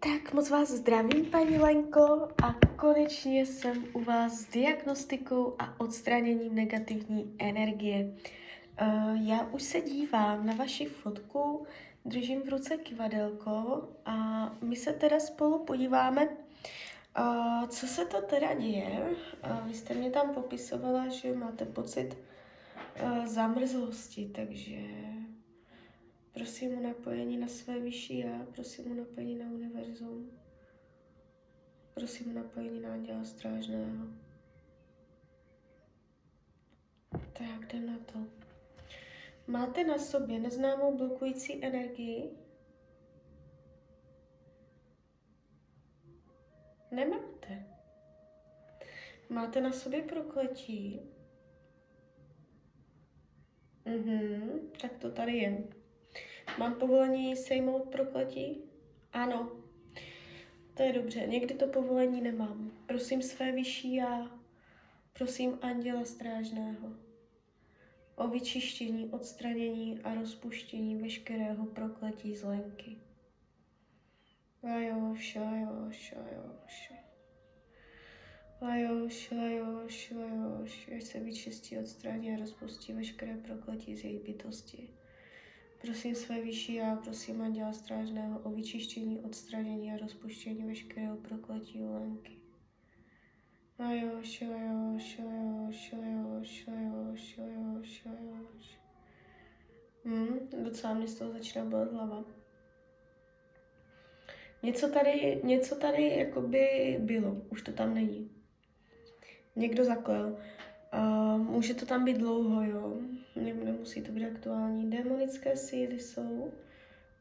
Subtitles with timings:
[0.00, 6.54] Tak moc vás zdravím, paní Lenko, a konečně jsem u vás s diagnostikou a odstraněním
[6.54, 8.14] negativní energie.
[8.82, 11.66] Uh, já už se dívám na vaši fotku,
[12.04, 14.16] držím v ruce kivadelko a
[14.62, 19.16] my se teda spolu podíváme, uh, co se to teda děje.
[19.50, 22.16] Uh, vy jste mě tam popisovala, že máte pocit
[23.26, 24.76] zamrzlosti, takže
[26.38, 30.30] Prosím o napojení na své vyšší já, prosím o napojení na univerzum.
[31.94, 34.06] Prosím o napojení na anděla strážného.
[37.10, 38.18] Tak, jdem na to.
[39.46, 42.30] Máte na sobě neznámou blokující energii?
[46.90, 47.66] Nemáte.
[49.28, 51.00] Máte na sobě prokletí?
[53.84, 55.77] Mhm, tak to tady je.
[56.58, 58.62] Mám povolení sejmout prokletí?
[59.12, 59.52] Ano.
[60.74, 62.70] To je dobře, někdy to povolení nemám.
[62.86, 64.30] Prosím své vyšší já,
[65.12, 66.92] prosím anděla strážného
[68.16, 72.96] o vyčištění, odstranění a rozpuštění veškerého prokletí z lenky.
[74.62, 76.92] Lajoš, lajoš, lajoš.
[78.62, 84.97] Lajoš, lajoš, lajoš, až se vyčistí, odstraní a rozpustí veškeré prokletí z její bytosti.
[85.82, 92.38] Prosím své vyšší já, prosím Anděla Strážného o vyčištění, odstranění a rozpuštění veškerého prokletí Lenky.
[93.78, 98.80] Lajoš, lajoš, lajoš, lajoš, lajoš, lajoš, lajoš.
[100.04, 102.24] Hmm, docela mě z toho začíná bolet hlava.
[104.62, 108.30] Něco tady, něco tady jakoby bylo, už to tam není.
[109.56, 110.38] Někdo zaklel.
[110.94, 113.00] Uh, může to tam být dlouho, jo.
[113.36, 114.90] Nemusí to být aktuální.
[114.90, 116.52] Démonické síly jsou.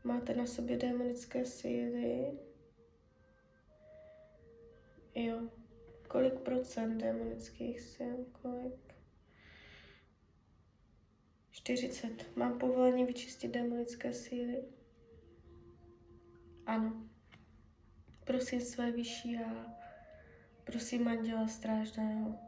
[0.04, 2.38] Máte na sobě démonické síly.
[5.16, 5.42] Jo.
[6.08, 8.18] Kolik procent démonických sil?
[8.42, 8.96] Kolik?
[11.52, 12.38] 40.
[12.38, 14.64] Mám povolení vyčistit démonické síly?
[16.66, 17.08] Ano.
[18.24, 19.76] Prosím své vyšší já.
[20.64, 22.47] Prosím anděla strážného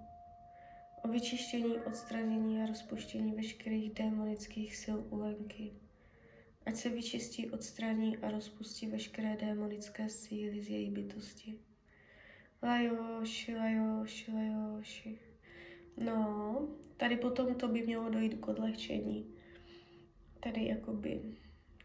[1.03, 5.73] o vyčištění, odstranění a rozpuštění veškerých démonických sil u Lenky.
[6.65, 11.59] Ať se vyčistí, odstraní a rozpustí veškeré démonické síly z její bytosti.
[12.63, 15.19] Lajoši, lajoši, lajoši.
[15.97, 16.67] No,
[16.97, 19.35] tady potom to by mělo dojít k odlehčení.
[20.39, 21.21] Tady jakoby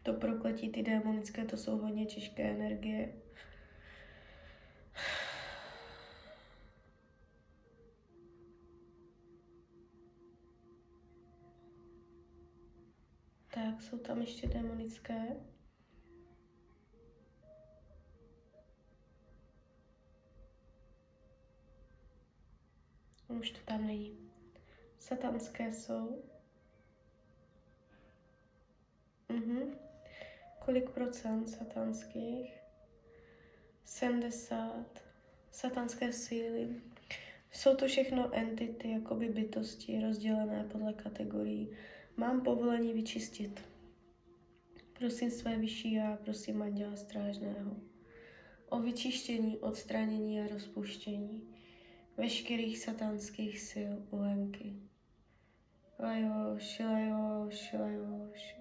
[0.03, 3.13] to prokletí, ty démonické, to jsou hodně těžké energie.
[13.75, 15.35] Tak, jsou tam ještě démonické.
[23.27, 24.31] Už to tam není.
[24.99, 26.23] Satanské jsou.
[29.29, 29.77] Mhm.
[30.65, 32.59] Kolik procent satanských?
[33.85, 35.03] 70.
[35.51, 36.81] Satanské síly.
[37.51, 41.77] Jsou to všechno entity, jakoby bytosti, rozdělené podle kategorií.
[42.17, 43.63] Mám povolení vyčistit.
[44.99, 47.75] Prosím své vyšší já, prosím anděla strážného
[48.69, 51.43] o vyčištění, odstranění a rozpuštění
[52.17, 54.75] veškerých satanských sil u Lenky.
[55.99, 58.55] Lajoš, lajoš, lajoš.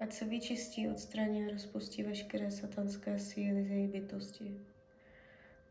[0.00, 4.60] Ať se vyčistí, odstraní a rozpustí veškeré satanské síly z její bytosti.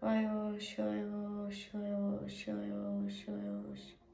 [0.02, 4.07] Lajoš, lajoš, lajoš, lajoš, lajoš.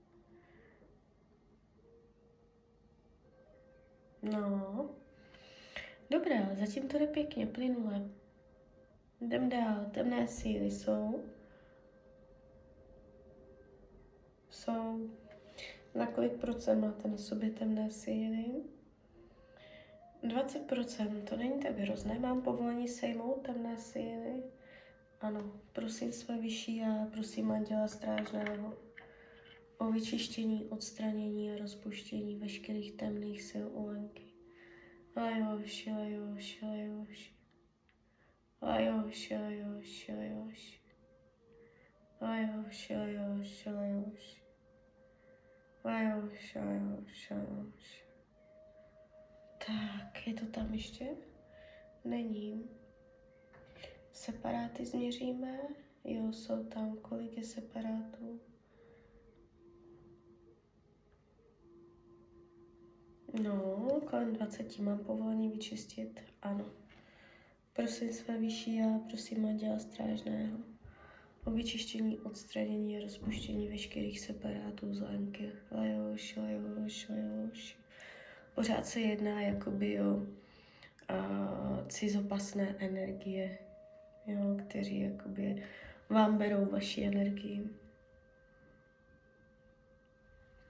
[4.24, 4.90] No,
[6.10, 8.10] dobrá, zatím to jde pěkně, plynule.
[9.22, 11.24] Jdem dál, temné síly jsou.
[14.50, 15.10] Jsou.
[15.96, 18.46] Na kolik procent máte na sobě temné síly?
[20.24, 22.20] 20%, to není tak hrozné.
[22.20, 24.44] Mám povolení sejmout temné síly?
[25.22, 28.74] Ano, prosím své vyšší a prosím anděla strážného
[29.78, 34.24] o vyčištění, odstranění a rozpuštění veškerých temných sil u Lenky.
[35.16, 37.34] Lajoš, lajoš, lajoš.
[38.62, 40.82] Lajoš, lajoš, lajoš.
[42.22, 44.44] Lajoš, lajoš, lajoš.
[45.86, 48.06] Lajoš, lajoš, lajoš.
[49.68, 51.10] Tak, je to tam ještě?
[52.06, 52.70] Není.
[54.12, 55.60] Separáty změříme.
[56.04, 56.98] Jo, jsou tam.
[56.98, 58.03] Kolik je separátů?
[63.44, 66.66] No, kolem 20 mám povolení vyčistit, ano.
[67.74, 70.58] Prosím své vyšší já, prosím Anděla Strážného
[71.46, 75.52] o vyčištění, odstranění a rozpuštění veškerých separátů z lenky.
[75.72, 77.78] Lajoš, lajoš, lajoš.
[78.56, 80.28] Pořád se jedná jakoby o uh,
[81.88, 83.58] cizopasné energie,
[84.28, 85.64] jo, kteří jakoby
[86.10, 87.70] vám berou vaši energii.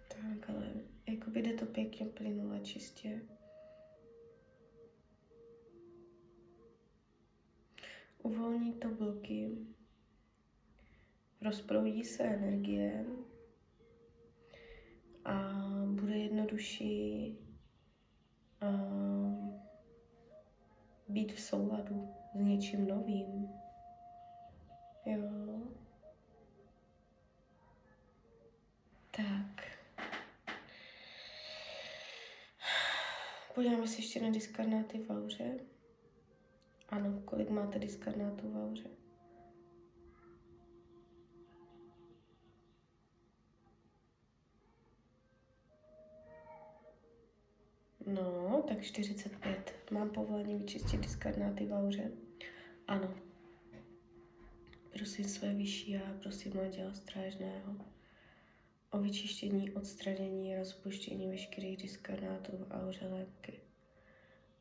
[0.07, 3.21] Tak, ale jakoby jde to pěkně plynule, čistě.
[8.23, 9.57] Uvolní to bloky,
[11.41, 13.05] rozproudí se energie
[15.25, 15.53] a
[15.85, 17.37] bude jednodušší
[18.63, 19.53] uh,
[21.07, 23.49] být v souladu s něčím novým.
[25.05, 25.82] Jo.
[33.55, 35.59] Podíváme se ještě na diskarnáty v auře.
[36.89, 38.89] Ano, kolik máte diskarnátů v auře?
[48.05, 49.75] No, tak 45.
[49.91, 52.11] Mám povolení vyčistit diskarnáty v auře?
[52.87, 53.13] Ano.
[54.93, 57.75] Prosím své vyšší já, prosím Anděla Strážného
[58.93, 63.59] o vyčištění, odstranění a rozpuštění veškerých diskarnátů v auře lepky.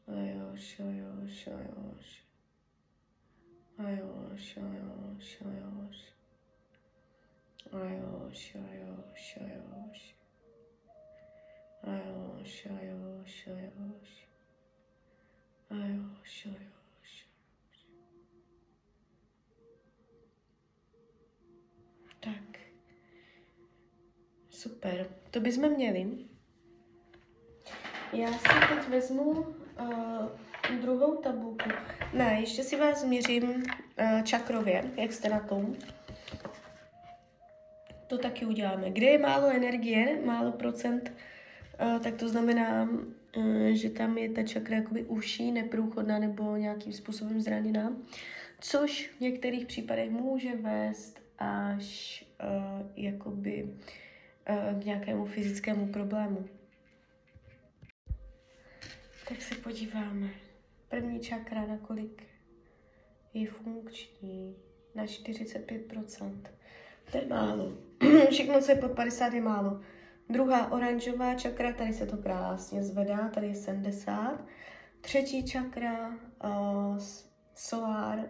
[0.06, 2.22] Ajoš, ajoš, ajoš.
[3.78, 5.98] Ajoš, ajoš, ajoš.
[7.72, 10.14] Ajoš, ajoš, ajoš.
[11.82, 13.48] Ajoš, ajoš,
[24.62, 25.06] Super.
[25.30, 26.06] To bychom měli.
[28.12, 29.46] Já si teď vezmu uh,
[30.80, 31.70] druhou tabulku.
[32.12, 35.76] Ne, ještě si vás změřím uh, čakrově, jak jste na tom.
[38.06, 38.90] To taky uděláme.
[38.90, 41.12] Kde je málo energie, málo procent,
[41.82, 42.88] uh, tak to znamená,
[43.36, 47.92] uh, že tam je ta čakra jakoby uší, neprůchodná nebo nějakým způsobem zraněná,
[48.60, 53.68] což v některých případech může vést až uh, jakoby
[54.80, 56.44] k nějakému fyzickému problému.
[59.28, 60.28] Tak se podíváme.
[60.88, 62.22] První čakra, na kolik
[63.34, 64.56] je funkční?
[64.94, 66.40] Na 45%.
[67.12, 67.72] To je málo.
[68.30, 69.80] Všechno, co je pod 50, je málo.
[70.28, 74.44] Druhá oranžová čakra, tady se to krásně zvedá, tady je 70.
[75.00, 76.08] Třetí čakra,
[76.44, 76.98] uh,
[77.54, 78.28] solár.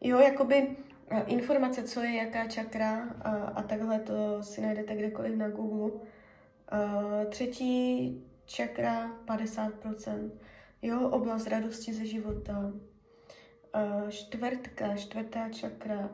[0.00, 0.76] Jo, jakoby
[1.20, 3.10] informace, co je jaká čakra uh,
[3.54, 5.90] a takhle to si najdete kdekoliv na Google.
[7.28, 10.30] Třetí čakra 50%.
[10.82, 12.72] Jo, oblast radosti ze života.
[14.10, 16.10] Čtvrtka, čtvrtá čakra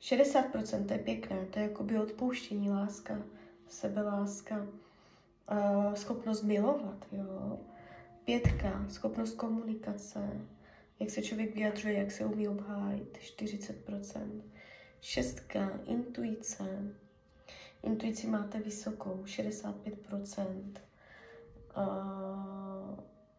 [0.00, 3.22] 60%, to je pěkné, to je jakoby odpouštění, láska,
[3.68, 4.66] sebeláska,
[5.94, 7.58] schopnost milovat, jo.
[8.24, 10.20] Pětka, schopnost komunikace,
[11.00, 14.42] jak se člověk vyjadřuje, jak se umí obhájit, 40%.
[15.00, 16.94] Šestka, intuice.
[17.82, 20.76] Intuici máte vysokou, 65%.
[21.76, 22.98] Uh,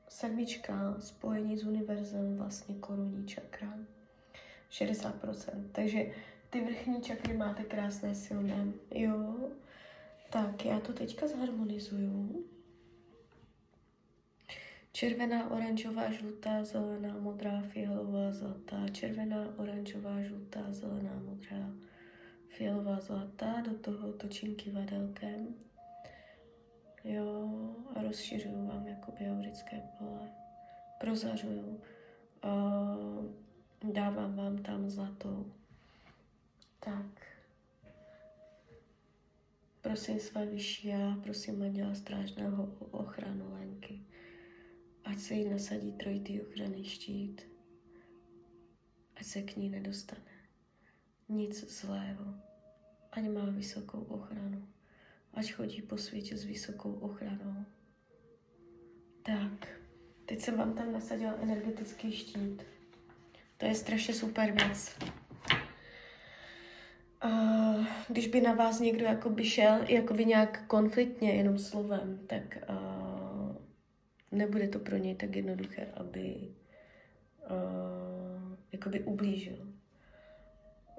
[0.10, 3.74] sedmička, spojení s univerzem, vlastně korunní čakra,
[4.72, 5.70] 60%.
[5.72, 6.06] Takže
[6.50, 8.68] ty vrchní čakry máte krásné, silné.
[8.92, 9.36] Jo,
[10.30, 12.46] tak já to teďka zharmonizuju.
[14.94, 18.88] Červená, oranžová, žlutá, zelená, modrá, fialová, zlatá.
[18.92, 21.74] Červená, oranžová, žlutá, zelená, modrá,
[22.48, 23.62] fialová, zlatá.
[23.62, 25.56] Do toho točím kivadelkem.
[27.04, 27.50] Jo,
[27.96, 30.30] a rozšiřuju vám jako aurické pole.
[31.00, 31.82] Prozařuju.
[32.44, 33.26] Uh,
[33.94, 35.54] dávám vám tam zlatou.
[36.80, 37.28] Tak.
[39.82, 44.02] Prosím své vyšší já, prosím Anděla Strážného o ochranu Lenky.
[45.04, 47.42] Ať se jí nasadí trojitý ochranný štít.
[49.16, 50.22] Ať se k ní nedostane
[51.30, 52.36] nic zlého.
[53.12, 54.68] Ať má vysokou ochranu
[55.34, 57.66] ať chodí po světě s vysokou ochranou.
[59.24, 59.68] Tak,
[60.26, 62.64] teď jsem vám tam nasadila energetický štít.
[63.58, 64.98] To je strašně super věc.
[67.26, 73.21] Uh, když by na vás někdo jakoby šel jakoby nějak konfliktně, jenom slovem, tak uh,
[74.32, 76.36] nebude to pro něj tak jednoduché, aby
[77.50, 79.68] uh, jakoby ublížil.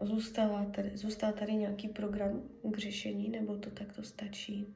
[0.01, 4.75] Zůstala tady, zůstal tady nějaký program k řešení, nebo to takto stačí?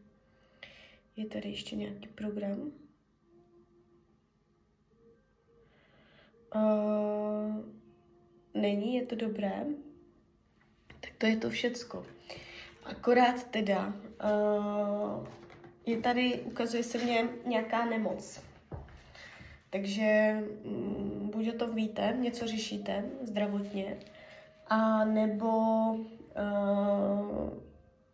[1.16, 2.72] Je tady ještě nějaký program?
[6.56, 7.64] uh,
[8.54, 9.66] není, je to dobré,
[11.00, 12.06] tak to je to všecko.
[12.84, 15.26] Akorát teda uh,
[15.86, 18.40] je tady, ukazuje se mně nějaká nemoc.
[19.70, 23.96] Takže um, buď o tom víte, něco řešíte zdravotně,
[24.66, 25.48] a nebo
[25.92, 27.50] uh,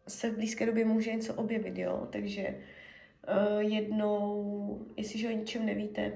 [0.08, 2.08] se v blízké době může něco objevit, jo.
[2.12, 6.12] Takže uh, jednou, jestliže o ničem nevíte,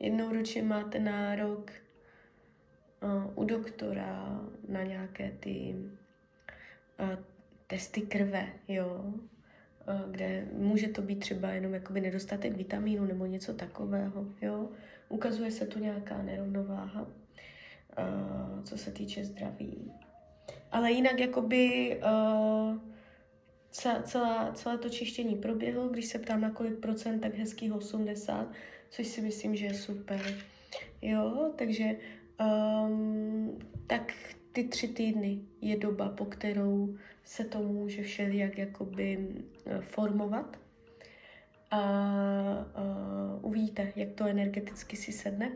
[0.00, 1.70] jednou ročně máte nárok
[3.02, 5.74] uh, u doktora na nějaké ty
[7.00, 7.24] uh,
[7.66, 9.14] testy krve, jo,
[10.10, 14.68] kde může to být třeba jenom jakoby nedostatek vitamínu nebo něco takového, jo.
[15.08, 19.92] Ukazuje se tu nějaká nerovnováha, uh, co se týče zdraví.
[20.72, 22.78] Ale jinak jakoby uh,
[24.04, 28.52] celá, celé to čištění proběhlo, když se ptám na kolik procent, tak hezkých 80,
[28.90, 30.20] což si myslím, že je super.
[31.02, 31.96] Jo, takže
[32.40, 34.12] um, tak
[34.52, 39.28] ty tři týdny je doba, po kterou se to může všelijak jakoby
[39.66, 40.58] eh, formovat.
[41.70, 41.80] A
[42.78, 45.52] uh, uvidíte, jak to energeticky si sedne.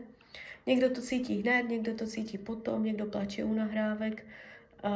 [0.65, 4.25] Někdo to cítí hned, někdo to cítí potom, někdo plače u nahrávek.
[4.85, 4.91] Uh,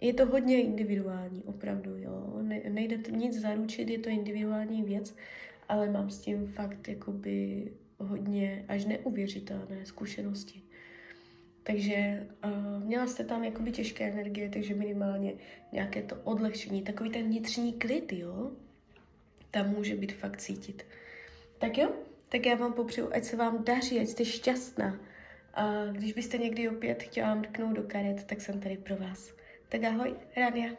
[0.00, 2.38] je to hodně individuální, opravdu, jo.
[2.42, 5.14] Ne, nejde to nic zaručit, je to individuální věc,
[5.68, 7.64] ale mám s tím fakt jakoby
[7.98, 10.62] hodně až neuvěřitelné zkušenosti.
[11.68, 15.34] Takže uh, měla jste tam jakoby těžké energie, takže minimálně
[15.72, 18.50] nějaké to odlehčení, takový ten vnitřní klid, jo,
[19.50, 20.86] tam může být fakt cítit.
[21.58, 21.90] Tak jo,
[22.28, 25.00] tak já vám popřeju, ať se vám daří, ať jste šťastná.
[25.54, 29.34] A když byste někdy opět chtěla mrknout do karet, tak jsem tady pro vás.
[29.68, 30.70] Tak ahoj, Rania.